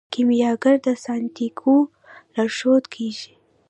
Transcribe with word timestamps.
کیمیاګر 0.13 0.75
د 0.85 0.87
سانتیاګو 1.05 1.75
لارښود 2.33 2.83
کیږي. 2.93 3.31